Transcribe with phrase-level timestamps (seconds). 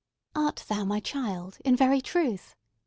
[0.35, 2.55] "Art thou my child, in very truth?"